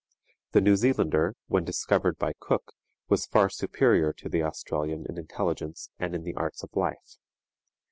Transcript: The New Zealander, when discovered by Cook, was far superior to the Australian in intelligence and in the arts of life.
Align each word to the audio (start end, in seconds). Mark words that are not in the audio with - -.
The 0.53 0.61
New 0.61 0.77
Zealander, 0.77 1.35
when 1.45 1.63
discovered 1.63 2.17
by 2.17 2.33
Cook, 2.39 2.73
was 3.07 3.27
far 3.27 3.51
superior 3.51 4.11
to 4.13 4.29
the 4.29 4.41
Australian 4.41 5.05
in 5.07 5.19
intelligence 5.19 5.91
and 5.99 6.15
in 6.15 6.23
the 6.23 6.33
arts 6.33 6.63
of 6.63 6.75
life. 6.75 7.17